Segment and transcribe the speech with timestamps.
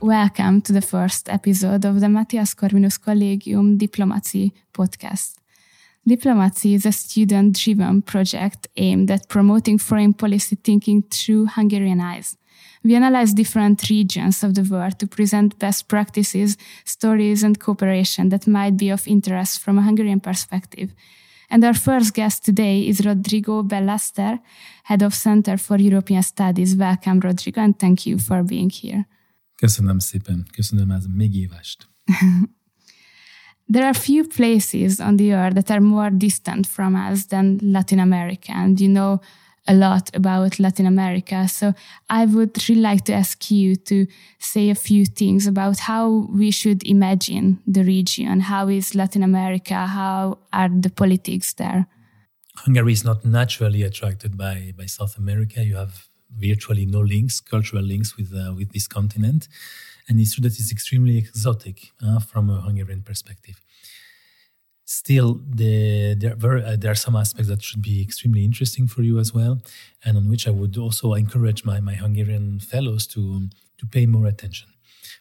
[0.00, 5.34] Welcome to the first episode of the Matthias Corvinus Collegium Diplomaci podcast.
[6.08, 12.36] Diplomaci is a student driven project aimed at promoting foreign policy thinking through Hungarian eyes.
[12.84, 18.46] We analyze different regions of the world to present best practices, stories, and cooperation that
[18.46, 20.94] might be of interest from a Hungarian perspective.
[21.50, 24.38] And our first guest today is Rodrigo Ballester,
[24.84, 26.76] head of Center for European Studies.
[26.76, 29.06] Welcome, Rodrigo, and thank you for being here.
[29.60, 31.88] Köszönöm szépen, köszönöm ez a meghívást.
[33.72, 37.98] there are few places on the earth that are more distant from us than Latin
[37.98, 39.20] America, and you know
[39.66, 41.46] a lot about Latin America.
[41.48, 41.74] So
[42.08, 44.06] I would really like to ask you to
[44.38, 48.40] say a few things about how we should imagine the region.
[48.40, 49.74] How is Latin America?
[49.74, 51.86] How are the politics there?
[52.54, 55.62] Hungary is not naturally attracted by, by South America.
[55.62, 59.48] You have virtually no links, cultural links with uh, with this continent,
[60.08, 63.60] and it's true that it's extremely exotic uh, from a Hungarian perspective.
[64.84, 66.34] Still, the, there,
[66.64, 69.60] uh, there are some aspects that should be extremely interesting for you as well,
[70.02, 74.26] and on which I would also encourage my, my Hungarian fellows to to pay more
[74.26, 74.68] attention.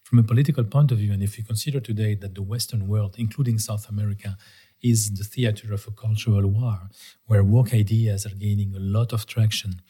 [0.04, 3.16] From a political point of view, and if you consider today that the Western world,
[3.18, 4.38] including South America,
[4.82, 6.90] is the theater of a cultural war
[7.26, 9.82] where woke ideas are gaining a lot of traction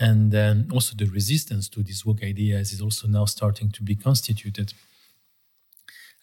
[0.00, 3.94] and then also the resistance to these woke ideas is also now starting to be
[3.94, 4.72] constituted.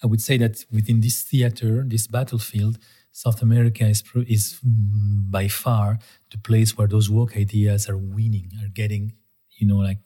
[0.03, 2.80] I would say that within this theater, this battlefield,
[3.11, 6.00] South America is, is by far
[6.32, 9.14] the place where those woke ideas are winning, are getting,
[9.58, 9.99] you know, like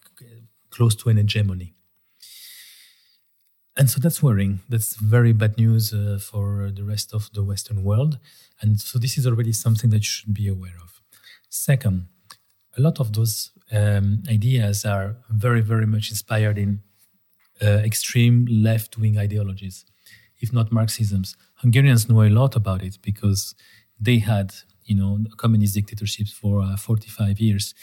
[0.70, 1.74] close to an hegemony.
[3.78, 4.60] And so that's worrying.
[4.68, 8.20] That's very bad news uh, for the rest of the Western world.
[8.62, 11.02] And so this is already something that you should be aware of.
[11.50, 12.08] Second,
[12.78, 16.82] a lot of those um, ideas are very, very much inspired in
[17.62, 19.86] uh, extreme left wing ideologies,
[20.40, 21.36] if not Marxisms.
[21.56, 23.56] Hungarians know a lot about it because
[24.00, 24.54] they had,
[24.86, 27.74] you know, communist dictatorships for uh, 45 years.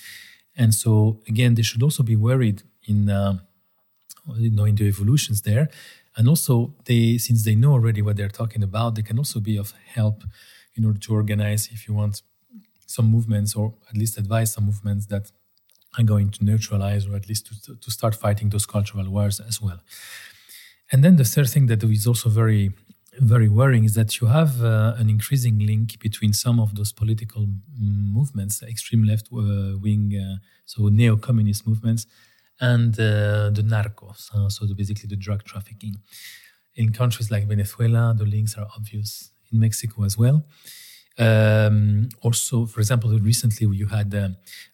[0.56, 3.38] And so, again, they should also be worried in, uh,
[4.36, 5.68] you know, in the evolutions there.
[6.16, 9.56] And also, they, since they know already what they're talking about, they can also be
[9.56, 10.24] of help
[10.74, 12.22] in order to organize, if you want,
[12.88, 15.30] some movements or at least advise some movements that
[15.96, 19.60] are going to neutralize or at least to, to start fighting those cultural wars as
[19.60, 19.80] well.
[20.90, 22.72] And then the third thing that is also very,
[23.20, 27.46] very worrying is that you have uh, an increasing link between some of those political
[27.78, 32.06] movements, the extreme left uh, wing, uh, so neo communist movements,
[32.60, 35.96] and uh, the narcos, so the, basically the drug trafficking.
[36.74, 40.44] In countries like Venezuela, the links are obvious, in Mexico as well.
[41.18, 44.28] Um, also, for example, recently you had uh,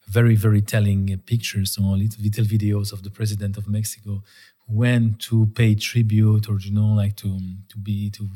[0.08, 4.22] very, very telling pictures or little videos of the president of Mexico
[4.66, 7.38] who went to pay tribute or, you know, like to,
[7.68, 8.28] to be, to,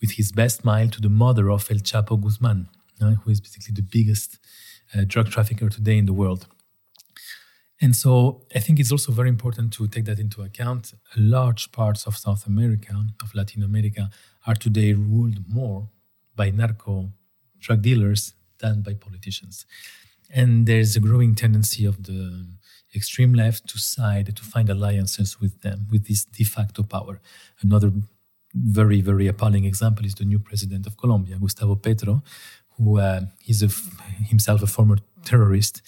[0.00, 2.68] with his best smile to the mother of El Chapo Guzman,
[3.00, 4.38] uh, who is basically the biggest
[4.94, 6.46] uh, drug trafficker today in the world.
[7.80, 10.94] And so I think it's also very important to take that into account.
[11.16, 14.10] Large parts of South America, of Latin America,
[14.46, 15.90] are today ruled more
[16.34, 17.12] by narco
[17.60, 19.66] drug dealers than by politicians.
[20.30, 22.46] And there's a growing tendency of the
[22.94, 27.20] extreme left to side to find alliances with them, with this de facto power.
[27.60, 27.92] Another
[28.54, 32.22] very, very appalling example is the new president of Colombia, Gustavo Petro,
[32.76, 33.60] who uh, is
[34.28, 35.82] himself a former terrorist.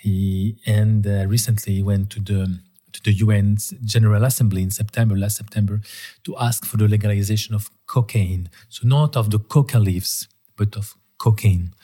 [0.00, 2.58] He and uh, recently went to the
[2.92, 5.80] to the UN General Assembly in September, last September,
[6.24, 8.50] to ask for the legalization of cocaine.
[8.68, 11.74] So not of the coca leaves, but of cocaine,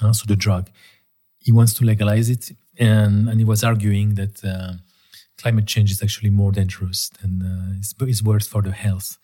[0.00, 0.70] uh, so the drug.
[1.38, 4.74] He wants to legalize it, and, and he was arguing that uh,
[5.38, 9.18] climate change is actually more dangerous than uh, is, is worse for the health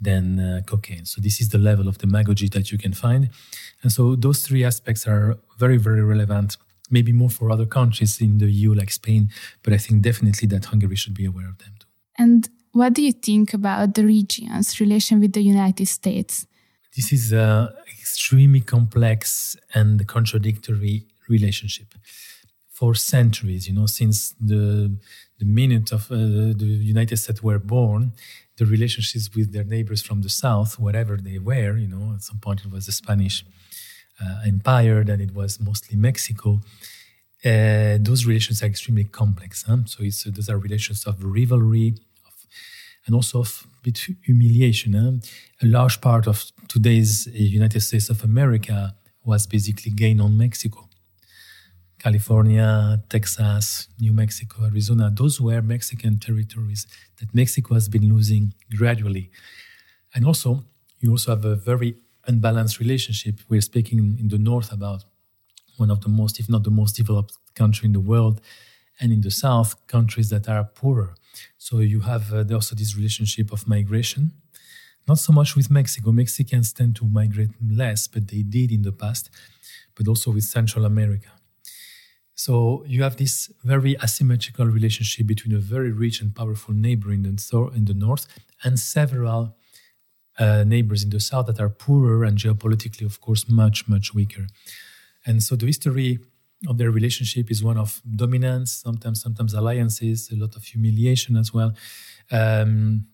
[0.00, 1.04] than uh, cocaine.
[1.04, 3.30] So this is the level of demagogy that you can find,
[3.82, 6.56] and so those three aspects are very very relevant.
[6.90, 9.28] Maybe more for other countries in the EU like Spain,
[9.62, 11.86] but I think definitely that Hungary should be aware of them too.
[12.16, 16.46] And what do you think about the region's relation with the United States?
[16.96, 17.68] This is an
[17.98, 21.94] extremely complex and contradictory relationship.
[22.78, 23.66] for centuries.
[23.68, 24.96] You know, since the
[25.40, 26.16] the minute of uh,
[26.62, 28.12] the United States were born,
[28.58, 32.38] the relationships with their neighbors from the south, whatever they were, you know, at some
[32.38, 33.36] point it was the Spanish
[34.22, 36.50] uh, Empire, then it was mostly Mexico.
[37.44, 39.62] Uh, those relations are extremely complex.
[39.68, 39.78] Huh?
[39.86, 41.94] So it's, those are relations of rivalry,
[43.08, 43.42] and also
[43.82, 44.92] bit humiliation.
[44.92, 45.12] Huh?
[45.62, 48.94] A large part of today's eh, United States of America
[49.24, 50.88] was basically gained on Mexico.
[51.98, 56.86] California, Texas, New Mexico, Arizona, those were Mexican territories
[57.18, 59.30] that Mexico has been losing gradually.
[60.14, 60.64] And also,
[61.00, 61.96] you also have a very
[62.26, 63.40] unbalanced relationship.
[63.48, 65.04] We're speaking in the north about
[65.76, 68.40] one of the most, if not the most developed country in the world,
[69.00, 71.14] and in the south, countries that are poorer.
[71.56, 74.32] So you have uh, also this relationship of migration.
[75.06, 76.12] Not so much with Mexico.
[76.12, 79.30] Mexicans tend to migrate less, but they did in the past,
[79.94, 81.30] but also with Central America.
[82.34, 87.22] So you have this very asymmetrical relationship between a very rich and powerful neighbor in
[87.22, 88.26] the, in the north
[88.62, 89.56] and several
[90.38, 94.46] uh, neighbors in the south that are poorer and geopolitically, of course, much, much weaker.
[95.26, 96.20] And so the history
[96.66, 101.54] of their relationship is one of dominance, sometimes, sometimes alliances, a lot of humiliation as
[101.54, 101.72] well,
[102.32, 103.06] um,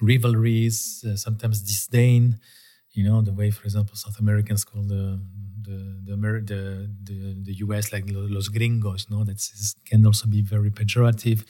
[0.00, 2.38] rivalries, uh, sometimes disdain.
[2.92, 5.20] You know, the way, for example, South Americans call the
[5.62, 9.40] the the the, the US like los gringos, no, that
[9.84, 11.44] can also be very pejorative,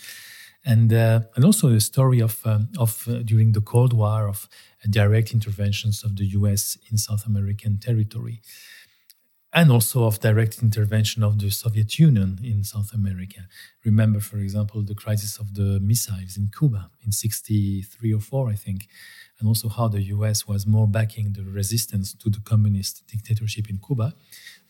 [0.65, 4.49] and uh, and also a story of um, of uh, during the Cold War of
[4.91, 8.41] direct interventions of the US in South American territory,
[9.53, 13.41] and also of direct intervention of the Soviet Union in South America.
[13.85, 18.55] Remember, for example, the crisis of the missiles in Cuba in '63 or four, I
[18.55, 18.89] think
[19.39, 23.79] and also how the US was more backing the resistance to the communist dictatorship in
[23.79, 24.15] Cuba,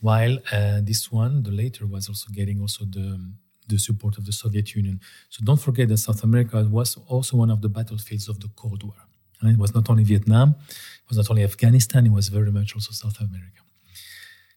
[0.01, 3.33] while uh, this one, the later, was also getting also the
[3.67, 4.99] the support of the Soviet Union.
[5.29, 8.83] So don't forget that South America was also one of the battlefields of the Cold
[8.83, 8.97] War.
[9.43, 12.75] And it was not only Vietnam, it was not only Afghanistan, it was very much
[12.75, 13.61] also South America.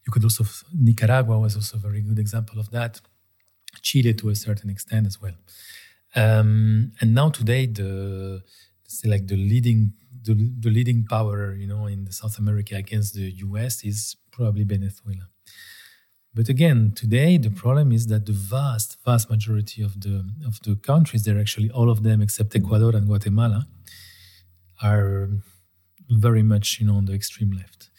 [0.06, 3.02] You could also, Nicaragua was also a very good example of that.
[3.82, 5.36] Chile to a certain extent as well.
[6.16, 8.44] Um, and now today, the
[9.06, 9.94] like the leading
[10.24, 15.28] the, the leading power, you know, in South America against the US is probably Venezuela.
[16.34, 20.76] But again, today the problem is that the vast, vast majority of the of the
[20.76, 23.68] countries, they're actually all of them except Ecuador and Guatemala,
[24.82, 25.30] are
[26.10, 27.91] very much, you know, on the extreme left.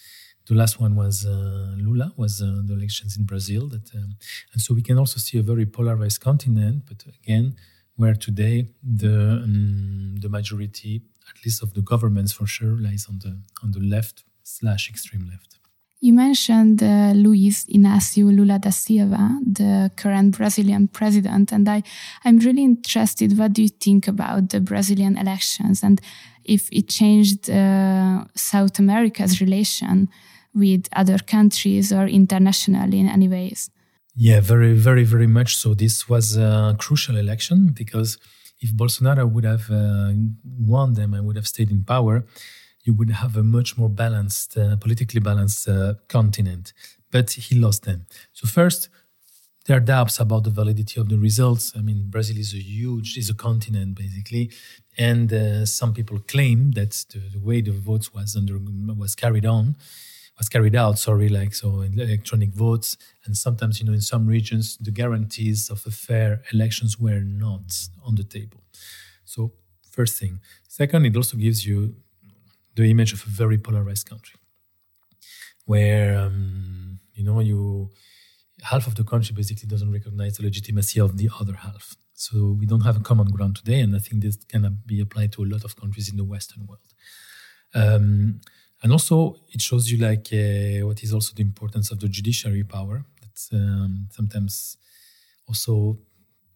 [0.47, 3.69] The last one was uh, Lula, was uh, the elections in Brazil.
[3.69, 4.17] That, um,
[4.53, 6.83] and so we can also see a very polarized continent.
[6.89, 7.55] But again,
[7.97, 13.19] where today the um, the majority at least of the governments for sure, lies on
[13.19, 15.59] the on the left slash extreme left.
[16.01, 21.85] You mentioned uh, Luiz Inácio Lula da Silva, the current Brazilian president, and I,
[22.25, 23.39] I'm really interested.
[23.39, 26.01] What do you think about the Brazilian elections and
[26.45, 30.09] if it changed uh, South America's relation
[30.55, 33.71] with other countries or internationally in any ways?
[34.15, 35.75] Yeah, very, very, very much so.
[35.75, 38.19] This was a crucial election because
[38.61, 40.13] if Bolsonaro would have uh,
[40.45, 42.25] won them and would have stayed in power,
[42.85, 46.73] you would have a much more balanced, uh, politically balanced uh, continent.
[47.11, 48.07] But he lost them.
[48.33, 48.89] So first,
[49.67, 51.73] there are doubts about the validity of the results.
[51.77, 54.51] I mean, Brazil is a huge, is a continent basically,
[54.99, 58.59] and uh, some people claim that the, the, way the votes was under
[58.97, 59.77] was carried on
[60.39, 62.97] was carried out, sorry, like so electronic votes.
[63.25, 67.61] And sometimes, you know, in some regions, the guarantees of a fair elections were not
[68.05, 68.61] on the table.
[69.25, 69.53] So,
[69.91, 70.41] first thing.
[70.69, 71.95] Second, it also gives you
[72.75, 74.39] the image of a very polarized country
[75.67, 77.91] where, um, you know, you
[78.63, 81.97] half of the country basically doesn't recognize the legitimacy of the other half.
[82.15, 85.33] So we don't have a common ground today, and I think this can be applied
[85.33, 86.81] to a lot of countries in the Western world.
[87.75, 88.41] Um,
[88.83, 92.65] and also it shows you like uh, what is also the importance of the judiciary
[92.65, 94.77] power that um, sometimes
[95.49, 95.99] also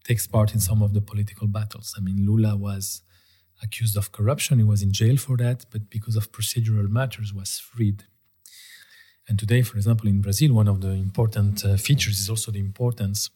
[0.05, 3.03] takes part in some of the political battles i mean lula was
[3.62, 7.59] accused of corruption he was in jail for that but because of procedural matters was
[7.59, 8.05] freed
[9.28, 12.61] and today for example in brazil one of the important uh, features is also the
[12.61, 13.30] importance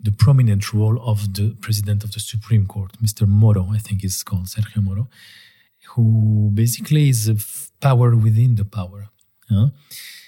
[0.00, 4.22] the prominent role of the president of the supreme court mr moro i think is
[4.22, 5.08] called sergio moro
[5.90, 7.36] who basically is a
[7.80, 9.08] power within the power.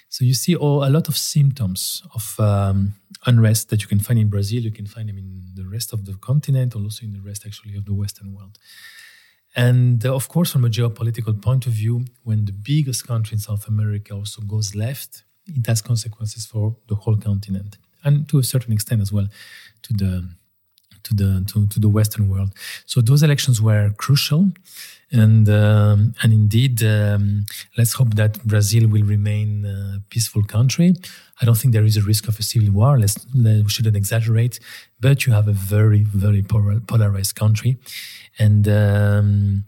[0.09, 2.93] So you see a lot of symptoms of um,
[3.25, 4.61] unrest that you can find in Brazil.
[4.61, 7.75] You can find them in the rest of the continent, also in the rest actually
[7.75, 8.57] of the Western world.
[9.55, 13.39] And uh, of course, from a geopolitical point of view, when the biggest country in
[13.39, 17.77] South America also goes left, it has consequences for the whole continent.
[18.05, 19.27] and to a certain extent as well
[19.81, 20.29] to the
[21.03, 22.51] to the to, to the Western world.
[22.85, 24.51] So those elections were crucial,
[25.11, 27.45] and um, and indeed, um,
[27.77, 30.93] let's hope that Brazil will remain a peaceful country.
[31.41, 32.99] I don't think there is a risk of a civil war.
[32.99, 34.59] Let's we shouldn't exaggerate,
[34.99, 37.77] but you have a very very polarized country,
[38.39, 38.67] and.
[38.67, 39.65] Um,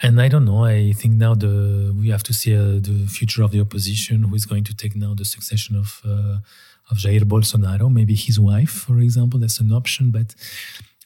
[0.00, 0.64] and I don't know.
[0.64, 4.34] I think now the we have to see uh, the future of the opposition, who
[4.36, 6.38] is going to take now the succession of uh,
[6.90, 9.40] of Jair Bolsonaro, maybe his wife, for example.
[9.40, 10.36] That's an option, but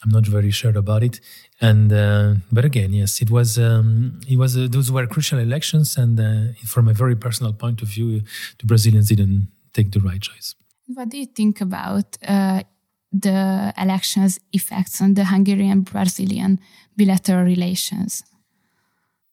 [0.03, 1.21] I'm not very sure about it.
[1.63, 5.97] And uh, but again, yes, it was um, it was uh, those were crucial elections,
[5.97, 8.23] and uh, from a very personal point of view,
[8.59, 10.57] the Brazilians didn't take the right choice.
[10.89, 12.65] What do you think about uh,
[13.13, 16.59] the elections' effects on the Hungarian-Brazilian
[16.97, 18.25] bilateral relations?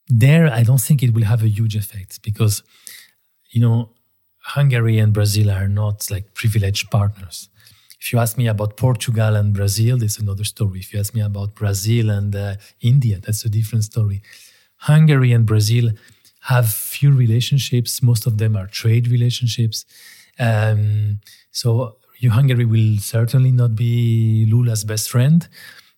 [0.08, 2.64] There, I don't think it will have a huge effect because,
[3.50, 3.90] you know,
[4.56, 7.50] Hungary and Brazil are not like privileged partners.
[8.00, 10.80] If you ask me about Portugal and Brazil, that's another story.
[10.80, 14.22] If you ask me about Brazil and uh, India, that's a different story.
[14.78, 15.92] Hungary and Brazil
[16.42, 18.02] have few relationships.
[18.02, 19.86] Most of them are trade relationships.
[20.40, 21.20] Um,
[21.52, 25.48] so Hungary will certainly not be Lula's best friend,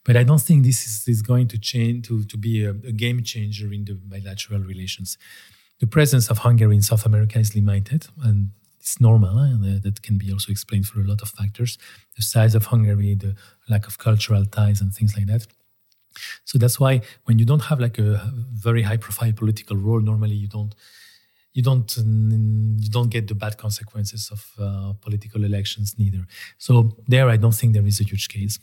[0.03, 2.91] but I don't think this is, is going to change to, to be a, a
[2.91, 5.17] game changer in the bilateral relations
[5.81, 8.51] the presence of Hungary in South America is limited, and
[8.81, 11.77] it's normal, and that can be also explained for a lot of factors.
[12.17, 13.35] The size of Hungary, the
[13.69, 15.45] lack of cultural ties, and things like that.
[16.49, 18.09] So that's why when you don't have like a
[18.67, 20.73] very high-profile political role, normally you don't
[21.53, 21.89] you don't
[22.83, 26.25] you don't get the bad consequences of uh, political elections neither.
[26.57, 26.71] So
[27.07, 28.59] there, I don't think there is a huge case.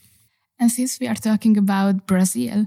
[0.59, 2.67] And since we are talking about Brazil,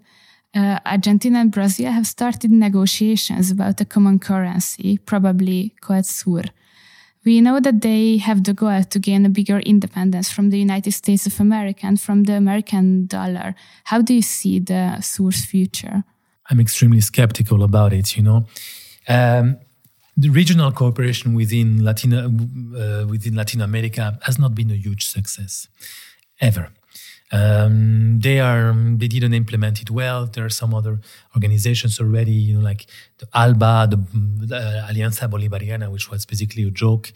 [0.55, 6.45] uh, Argentina and Brazil have started negotiations about a common currency, probably SUR.
[7.23, 10.91] We know that they have the goal to gain a bigger independence from the United
[10.93, 13.53] States of America and from the American dollar.
[13.83, 16.03] How do you see the SUR's future?
[16.49, 18.47] I'm extremely skeptical about it, you know.
[19.07, 19.57] Um,
[20.17, 25.67] the regional cooperation within Latin, uh, within Latin America has not been a huge success,
[26.39, 26.69] ever.
[27.31, 30.25] Um, they are they didn't implement it well.
[30.25, 30.99] There are some other
[31.35, 32.87] organizations already, you know, like
[33.19, 33.97] the ALBA, the,
[34.47, 37.13] the Alianza Bolivariana, which was basically a joke.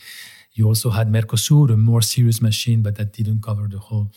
[0.54, 4.10] You also had Mercosur, a more serious machine, but that didn't cover the whole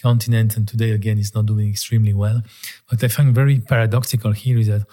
[0.00, 0.56] continent.
[0.56, 2.42] And today, again, it's not doing extremely well.
[2.88, 4.86] What I find very paradoxical here is that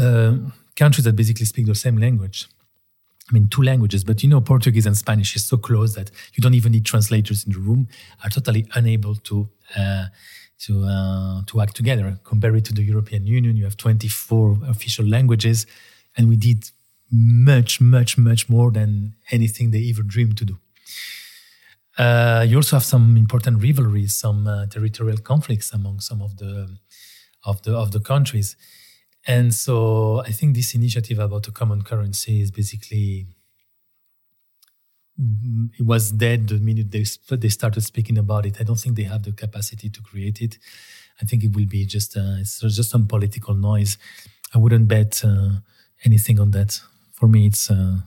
[0.00, 2.48] uh, countries that basically speak the same language
[3.30, 6.42] I mean, two languages, but you know, Portuguese and Spanish is so close that you
[6.42, 7.88] don't even need translators in the room.
[8.22, 9.63] Are totally unable to uh,
[10.66, 12.18] to uh, to act together.
[12.24, 15.66] Compare it to the European Union, you have 24 official languages,
[16.16, 16.70] and we did
[17.10, 20.58] much, much, much more than anything they ever dreamed to do.
[21.96, 26.68] Uh, you also have some important rivalries, some uh, territorial conflicts among some of the
[27.44, 28.56] of the of the countries.
[29.26, 33.26] And so I think this initiative about a common currency is basically
[35.16, 37.04] it was dead the minute they
[37.36, 38.60] they started speaking about it.
[38.60, 40.58] I don't think they have the capacity to create it.
[41.22, 43.96] I think it will be just uh, it's just some political noise.
[44.54, 45.60] I wouldn't bet uh,
[46.04, 46.80] anything on that.
[47.12, 47.98] For me, it's uh,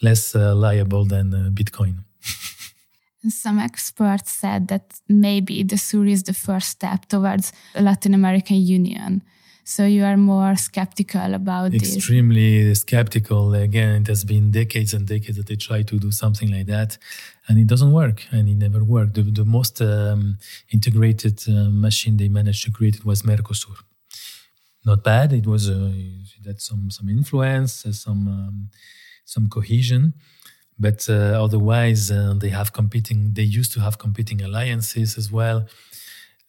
[0.00, 2.04] less uh, liable than uh, Bitcoin.
[3.28, 8.56] Some experts said that maybe the SUR is the first step towards a Latin American
[8.56, 9.22] Union.
[9.64, 11.72] So you are more skeptical about?
[11.72, 12.80] Extremely this.
[12.80, 13.54] skeptical.
[13.54, 16.98] Again, it has been decades and decades that they try to do something like that,
[17.48, 19.14] and it doesn't work, and it never worked.
[19.14, 20.36] The, the most um,
[20.70, 23.76] integrated uh, machine they managed to create was Mercosur.
[24.84, 25.32] Not bad.
[25.32, 28.68] It was uh, it had some some influence, uh, some um,
[29.24, 30.12] some cohesion,
[30.78, 33.32] but uh, otherwise uh, they have competing.
[33.32, 35.66] They used to have competing alliances as well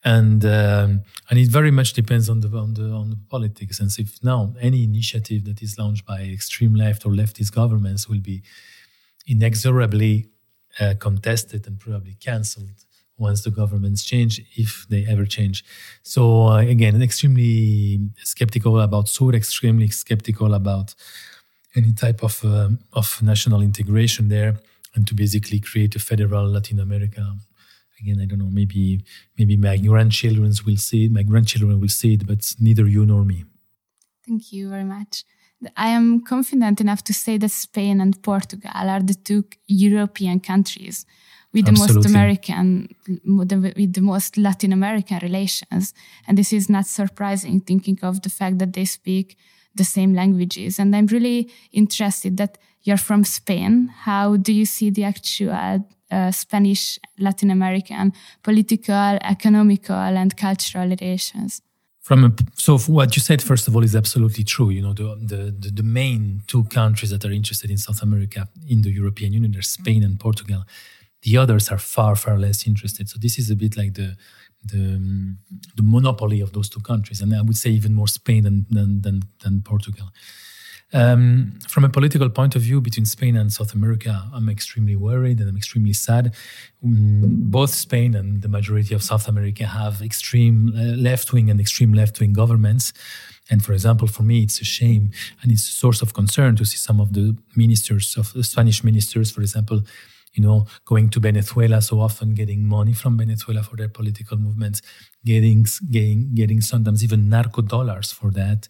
[0.05, 3.79] and um, and it very much depends on the on the on the politics.
[3.79, 8.19] And if now any initiative that is launched by extreme left or leftist governments will
[8.19, 8.43] be
[9.25, 10.27] inexorably
[10.79, 12.85] uh, contested and probably cancelled
[13.17, 15.63] once the governments change, if they ever change.
[16.03, 20.93] So uh, again, extremely skeptical about SUR, extremely skeptical about
[21.75, 24.59] any type of um, of national integration there,
[24.93, 27.35] and to basically create a federal Latin America
[28.05, 29.03] again, I don't know, maybe
[29.37, 33.23] maybe my grandchildren will see it, my grandchildren will see it, but neither you nor
[33.25, 33.39] me.
[34.27, 35.23] Thank you very much.
[35.77, 41.05] I am confident enough to say that Spain and Portugal are the two European countries
[41.53, 41.95] with the Absolutely.
[41.95, 42.95] most American,
[43.25, 45.93] with the most Latin American relations.
[46.27, 49.37] And this is not surprising thinking of the fact that they speak
[49.73, 50.79] the same languages.
[50.79, 53.87] And I'm really interested that you're from Spain.
[53.87, 61.61] How do you see the actual uh, Spanish Latin American political, economical, and cultural relations?
[62.01, 64.69] From a, so what you said first of all is absolutely true.
[64.69, 68.47] You know the, the, the the main two countries that are interested in South America
[68.67, 70.63] in the European Union are Spain and Portugal.
[71.23, 73.09] The others are far far less interested.
[73.09, 74.15] So this is a bit like the
[74.65, 75.35] the,
[75.75, 79.01] the monopoly of those two countries, and I would say even more Spain than than
[79.01, 80.11] than, than Portugal.
[80.93, 85.39] Um, from a political point of view, between Spain and South America, I'm extremely worried
[85.39, 86.33] and I'm extremely sad.
[86.83, 91.59] Um, both Spain and the majority of South America have extreme uh, left wing and
[91.59, 92.93] extreme left wing governments.
[93.49, 95.11] And for example, for me, it's a shame
[95.41, 98.83] and it's a source of concern to see some of the ministers of the Spanish
[98.83, 99.81] ministers, for example,
[100.33, 104.81] you know, going to Venezuela so often, getting money from Venezuela for their political movements,
[105.23, 108.67] getting getting getting sometimes even narco dollars for that.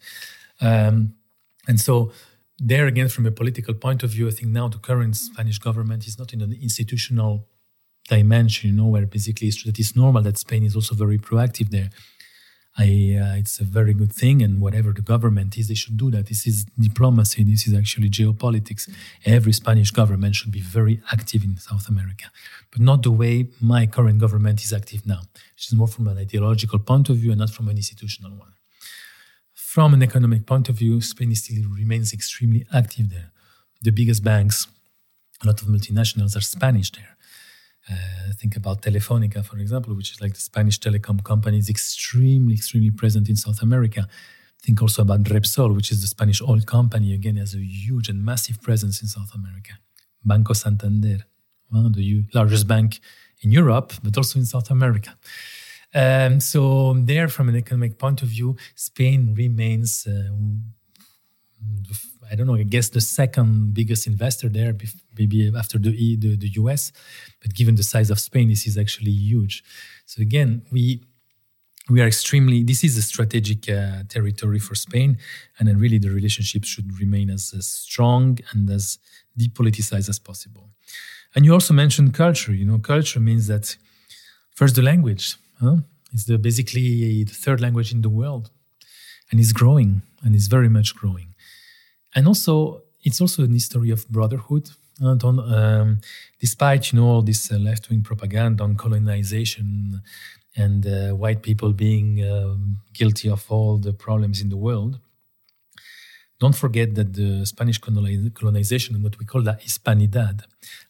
[0.60, 1.14] Um,
[1.66, 2.12] and so,
[2.58, 6.06] there again, from a political point of view, I think now the current Spanish government
[6.06, 7.46] is not in an institutional
[8.08, 11.70] dimension, you know, where basically it's, that it's normal that Spain is also very proactive
[11.70, 11.90] there.
[12.78, 16.10] I, uh, it's a very good thing, and whatever the government is, they should do
[16.10, 16.26] that.
[16.26, 17.42] This is diplomacy.
[17.42, 18.90] This is actually geopolitics.
[19.24, 22.26] Every Spanish government should be very active in South America,
[22.70, 25.20] but not the way my current government is active now,
[25.54, 28.52] which is more from an ideological point of view and not from an institutional one.
[29.76, 33.30] From an economic point of view, Spain still remains extremely active there.
[33.82, 34.66] The biggest banks,
[35.42, 37.14] a lot of multinationals are Spanish there.
[37.90, 42.54] Uh, think about Telefonica, for example, which is like the Spanish telecom company, is extremely,
[42.54, 44.08] extremely present in South America.
[44.62, 48.24] Think also about Repsol, which is the Spanish oil company, again, has a huge and
[48.24, 49.72] massive presence in South America.
[50.24, 51.18] Banco Santander,
[51.68, 52.98] one of the largest bank
[53.42, 55.14] in Europe, but also in South America.
[55.96, 60.28] Um, so there, from an economic point of view, Spain remains, uh,
[62.30, 64.76] I don't know, I guess the second biggest investor there,
[65.18, 66.92] maybe after the, the, the US.
[67.40, 69.64] But given the size of Spain, this is actually huge.
[70.04, 71.02] So again, we
[71.88, 75.18] we are extremely this is a strategic uh, territory for spain
[75.56, 78.98] and then really the relationship should remain as, as, strong and as
[79.38, 80.68] depoliticized as possible
[81.36, 83.76] and you also mentioned culture you know culture means that
[84.56, 85.76] first the language Huh?
[86.16, 88.50] It's the, basically the third language in the world,
[89.30, 91.34] and it's growing, and it's very much growing.
[92.14, 94.70] And also, it's also a history of brotherhood.
[95.02, 96.00] Uh, um,
[96.40, 100.00] despite you know all this uh, left-wing propaganda on colonization
[100.56, 104.98] and uh, white people being um, guilty of all the problems in the world,
[106.40, 110.44] don't forget that the Spanish colonization and what we call the Hispanidad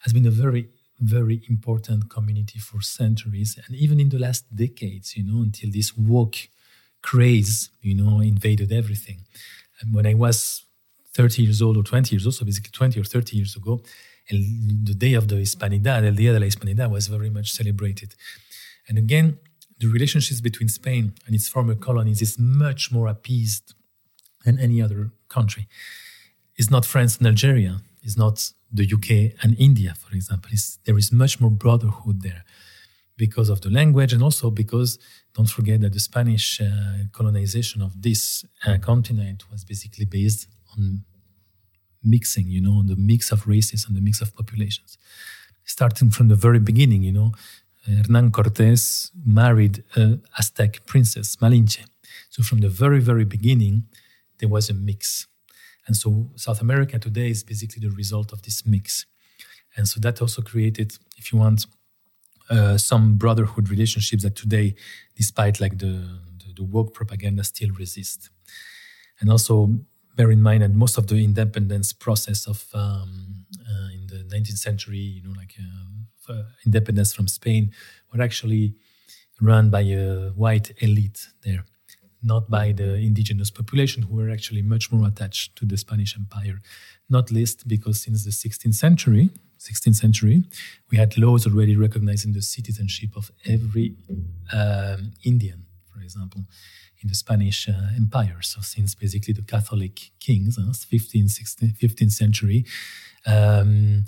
[0.05, 0.69] has been a very
[1.01, 5.97] very important community for centuries and even in the last decades, you know, until this
[5.97, 6.37] woke
[7.03, 9.19] craze, you know, invaded everything.
[9.81, 10.65] And when I was
[11.15, 13.81] 30 years old or 20 years old, so basically 20 or 30 years ago,
[14.29, 18.15] the day of the Hispanidad, El Día de la Hispanidad, was very much celebrated.
[18.89, 19.39] And again,
[19.79, 23.75] the relationships between Spain and its former colonies is much more appeased
[24.45, 25.69] than any other country.
[26.57, 27.83] It's not France and Algeria.
[28.03, 30.51] It's not the UK and India, for example.
[30.53, 32.45] It's, there is much more brotherhood there
[33.17, 34.99] because of the language and also because
[35.35, 36.67] don't forget that the Spanish uh,
[37.13, 41.05] colonization of this uh, continent was basically based on
[42.03, 44.99] mixing, you know, on the mix of races and the mix of populations.
[45.65, 47.33] Starting from the very beginning, you know,
[47.87, 51.85] Hernan Cortés married an Aztec princess, Malinche.
[52.31, 53.85] So from the very, very beginning,
[54.39, 55.27] there was a mix.
[55.87, 59.07] And so South America today is basically the result of this mix.
[59.77, 61.67] And so that also created, if you want,
[62.51, 64.75] uh, some brotherhood relationships that today,
[65.17, 68.31] despite like the, the, the woke propaganda, still resist.
[69.21, 69.81] And also
[70.17, 74.59] bear in mind that most of the independence process of um, uh, in the 19th
[74.59, 77.73] century, you know, like uh, uh, independence from Spain,
[78.13, 78.75] were actually
[79.41, 81.65] run by a white elite there
[82.23, 86.61] not by the indigenous population who were actually much more attached to the Spanish Empire.
[87.09, 90.45] Not least because since the 16th century, 16th century,
[90.91, 93.97] we had laws already recognizing the citizenship of every
[94.53, 96.43] um, Indian, for example,
[97.01, 98.39] in the Spanish uh, Empire.
[98.43, 102.65] So since basically the Catholic kings, uh, 15th, 16th, 15th century,
[103.27, 104.05] um,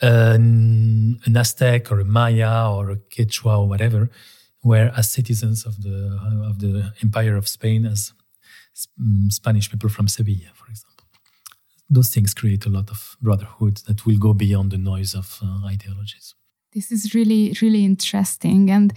[0.00, 4.10] an, an Aztec or a Maya or a Quechua or whatever
[4.62, 6.18] were as citizens of the
[6.48, 8.12] of the Empire of Spain as
[9.00, 11.06] mm, Spanish people from Sevilla, for example.
[11.88, 15.66] Those things create a lot of brotherhood that will go beyond the noise of uh,
[15.66, 16.34] ideologies.
[16.72, 18.70] This is really, really interesting.
[18.70, 18.92] And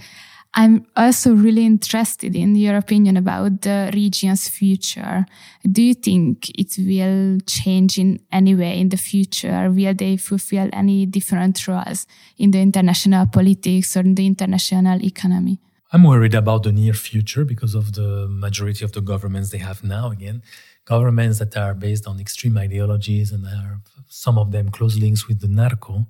[0.56, 5.26] I'm also really interested in your opinion about the region's future.
[5.64, 9.68] Do you think it will change in any way in the future?
[9.70, 12.06] Will they fulfill any different roles
[12.38, 15.58] in the international politics or in the international economy?
[15.92, 19.82] I'm worried about the near future because of the majority of the governments they have
[19.82, 20.10] now.
[20.10, 20.42] Again,
[20.84, 25.40] governments that are based on extreme ideologies and are some of them close links with
[25.40, 26.06] the narco.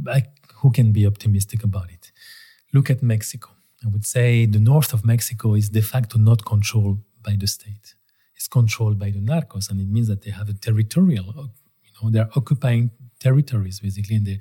[0.00, 0.28] Like,
[0.60, 1.97] who can be optimistic about it?
[2.72, 3.50] Look at Mexico.
[3.84, 7.94] I would say the north of Mexico is de facto not controlled by the state.
[8.34, 11.42] It's controlled by the narcos, and it means that they have a territorial, uh,
[11.84, 14.38] you know, they're occupying territories basically, and they,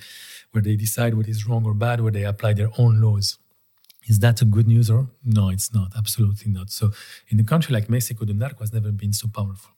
[0.51, 3.37] where they decide what is wrong or bad, where they apply their own laws.
[4.07, 5.49] Is that a good news or no?
[5.49, 5.91] It's not.
[5.97, 6.69] Absolutely not.
[6.69, 6.91] So,
[7.29, 9.71] in a country like Mexico, the narco has never been so powerful.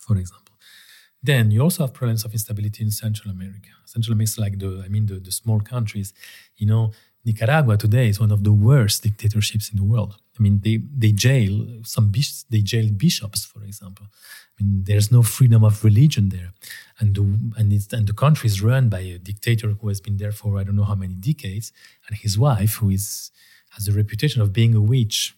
[0.00, 0.54] For example,
[1.22, 3.68] then you also have problems of instability in Central America.
[3.84, 6.14] Central America like the, I mean, the, the small countries.
[6.56, 6.92] You know,
[7.24, 10.16] Nicaragua today is one of the worst dictatorships in the world.
[10.38, 14.06] I mean, they, they jail some bishops, they jail bishops, for example.
[14.58, 16.52] I mean, there's no freedom of religion there,
[16.98, 17.22] and the,
[17.56, 20.58] and it's, and the country is run by a dictator who has been there for
[20.58, 21.72] I don't know how many decades,
[22.08, 23.30] and his wife who is
[23.70, 25.34] has a reputation of being a witch.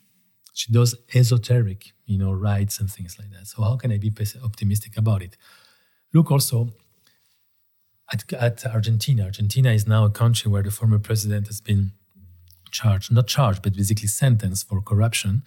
[0.54, 3.46] She does esoteric, you know, rites and things like that.
[3.46, 5.36] So how can I be optimistic about it?
[6.12, 6.70] Look also
[8.12, 9.24] at, at Argentina.
[9.24, 11.92] Argentina is now a country where the former president has been
[12.70, 15.42] charged, not charged, but basically sentenced for corruption.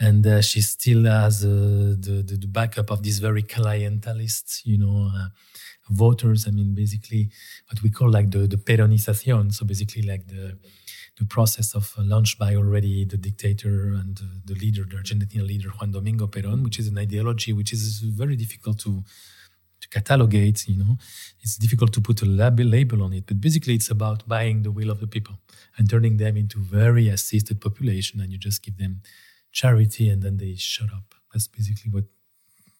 [0.00, 5.10] And uh, she still has uh, the, the, backup of these very clientelist, you know,
[5.12, 5.28] uh,
[5.90, 6.46] voters.
[6.46, 7.30] I mean, basically
[7.68, 9.52] what we call like the, the peronización.
[9.52, 10.56] So basically like the,
[11.18, 15.90] the process of launched by already the dictator and the leader, the Argentinian leader, Juan
[15.90, 19.02] Domingo Perón, which is an ideology which is very difficult to
[19.90, 20.98] catalogate, you know,
[21.40, 23.26] it's difficult to put a label on it.
[23.26, 25.38] But basically, it's about buying the will of the people
[25.76, 29.02] and turning them into very assisted population, and you just give them
[29.52, 31.14] charity, and then they shut up.
[31.32, 32.04] That's basically what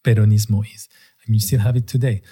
[0.04, 0.88] Peronismo is,
[1.24, 2.22] and you still have it today.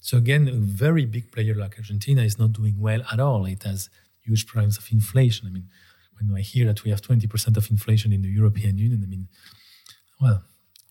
[0.00, 3.46] So again, a very big player like Argentina is not doing well at all.
[3.46, 3.88] It has
[4.20, 5.46] huge problems of inflation.
[5.46, 5.68] I mean,
[6.18, 9.28] when I hear that we have 20% of inflation in the European Union, I mean,
[10.20, 10.42] well,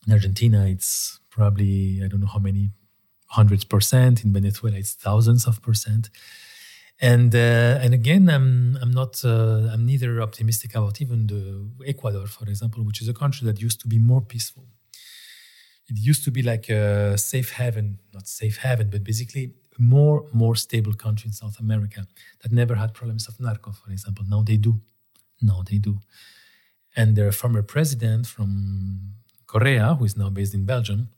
[0.08, 2.72] in Argentina, it's probably, I don't know how many
[3.38, 4.24] hundreds percent.
[4.24, 6.10] In Venezuela, it's thousands of percent.
[7.00, 11.44] And uh, and again, I'm I'm not uh, I'm neither optimistic about even the
[11.94, 14.66] Ecuador, for example, which is a country that used to be more peaceful.
[15.90, 19.44] It used to be like a safe haven, not safe haven, but basically
[19.80, 22.02] a more more stable country in South America
[22.42, 24.24] that never had problems of narco, for example.
[24.34, 24.74] Now they do.
[25.42, 25.94] Now they do.
[26.96, 28.50] And their former president from
[29.48, 31.10] Correa, who is now based in Belgium,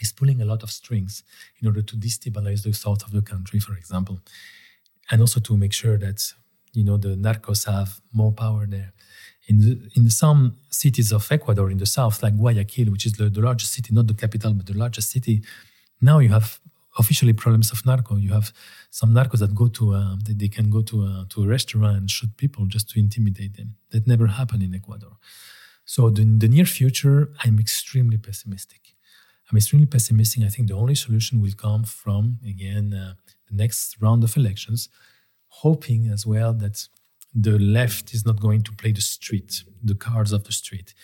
[0.00, 1.22] is pulling a lot of strings
[1.60, 4.20] in order to destabilize the south of the country, for example,
[5.10, 6.32] and also to make sure that
[6.72, 8.92] you know the narcos have more power there.
[9.46, 13.28] In the, in some cities of Ecuador in the south, like Guayaquil, which is the,
[13.28, 15.42] the largest city, not the capital, but the largest city,
[16.00, 16.58] now you have
[16.98, 18.16] officially problems of narco.
[18.16, 18.52] You have
[18.90, 21.96] some narcos that go to uh, they, they can go to a, to a restaurant
[21.96, 23.76] and shoot people just to intimidate them.
[23.90, 25.16] That never happened in Ecuador.
[25.84, 28.93] So in the near future, I'm extremely pessimistic.
[29.50, 30.42] I'm extremely pessimistic.
[30.42, 33.14] I think the only solution will come from, again, uh,
[33.48, 34.88] the next round of elections,
[35.48, 36.88] hoping as well that
[37.34, 40.94] the left is not going to play the street, the cards of the street.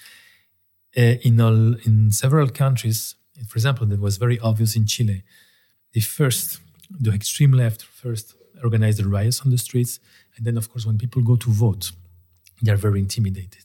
[0.96, 3.14] Uh, in, all, in several countries,
[3.48, 5.22] for example, that was very obvious in Chile,
[5.92, 9.98] the first, the extreme left first organized the riots on the streets.
[10.37, 11.92] And then, of course, when people go to vote,
[12.62, 13.64] they are very intimidated.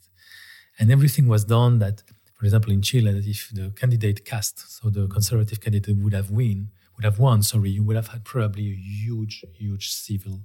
[0.80, 2.04] And everything was done that
[2.46, 6.30] for example, in Chile, that if the candidate Kast, so the conservative candidate would have
[6.30, 10.42] win, would have won, sorry, you would have had probably a huge, huge civil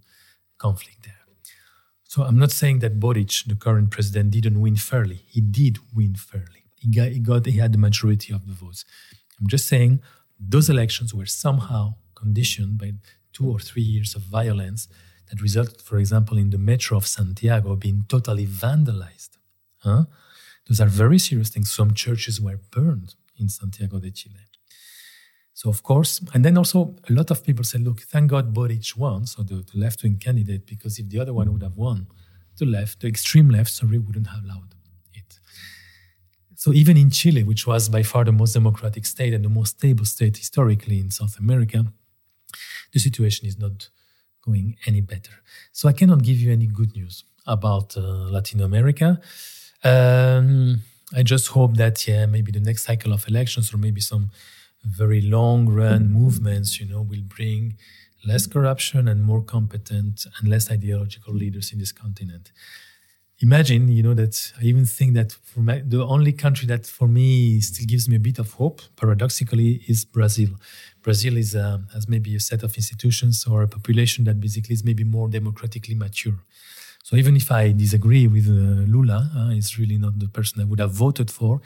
[0.57, 1.17] conflict there.
[2.05, 5.21] So I'm not saying that Boric, the current president, didn't win fairly.
[5.29, 6.65] He did win fairly.
[6.75, 8.87] He got, he got, he had the majority of the votes.
[9.39, 10.01] I'm just saying
[10.41, 12.95] those elections were somehow conditioned by
[13.35, 14.89] two or three years of violence
[15.29, 19.37] that resulted, for example, in the metro of Santiago being totally vandalized.
[19.81, 20.05] Huh?
[20.71, 21.73] Those are very serious things.
[21.73, 24.37] Some churches were burned in Santiago de Chile.
[25.53, 28.97] So, of course, and then also a lot of people said, look, thank God Boric
[28.97, 32.07] won, so the, the left wing candidate, because if the other one would have won,
[32.57, 34.75] the left, the extreme left, sorry, wouldn't have allowed
[35.13, 35.41] it.
[36.55, 39.79] So, even in Chile, which was by far the most democratic state and the most
[39.79, 41.85] stable state historically in South America,
[42.93, 43.89] the situation is not
[44.41, 45.33] going any better.
[45.73, 49.21] So, I cannot give you any good news about uh, Latin America.
[49.83, 50.83] Um,
[51.15, 54.31] I just hope that yeah, maybe the next cycle of elections or maybe some
[54.85, 57.77] very long run movements, you know, will bring
[58.27, 62.53] less corruption and more competent and less ideological leaders in this continent.
[63.43, 67.09] Imagine, you know, that I even think that for my, the only country that for
[67.09, 70.51] me still gives me a bit of hope, paradoxically, is Brazil.
[71.03, 74.85] Brazil is uh, has maybe a set of institutions or a population that basically is
[74.85, 76.39] maybe more democratically mature.
[77.11, 80.65] So even if I disagree with uh, Lula, uh, it's really not the person I
[80.65, 81.61] would have voted for,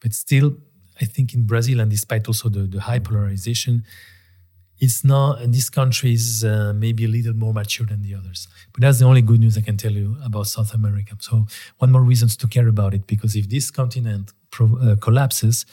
[0.00, 0.56] but still,
[1.00, 3.84] I think in Brazil, and despite also the, the high polarization,
[4.80, 8.48] it's not this country is uh, maybe a little more mature than the others.
[8.72, 11.14] But that's the only good news i can tell you about south america.
[11.20, 11.46] So
[11.78, 15.66] one more reasons to care about it because if this continent pro- uh, collapses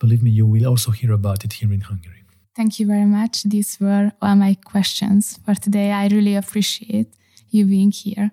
[0.00, 2.24] believe me you will also hear about it here in hungary.
[2.56, 3.44] Thank you very much.
[3.44, 5.92] These were all my questions for today.
[5.92, 7.12] I really appreciate
[7.50, 8.32] you being here